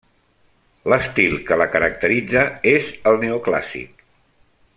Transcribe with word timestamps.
L'estil 0.93 1.35
que 1.49 1.57
la 1.63 1.67
caracteritza 1.75 2.43
és 2.75 2.91
el 3.13 3.21
neoclàssic. 3.27 4.07